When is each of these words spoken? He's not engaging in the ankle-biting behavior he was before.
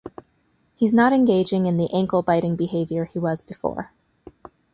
He's 0.73 0.95
not 0.95 1.13
engaging 1.13 1.67
in 1.67 1.77
the 1.77 1.87
ankle-biting 1.93 2.55
behavior 2.55 3.05
he 3.05 3.19
was 3.19 3.43
before. 3.43 3.93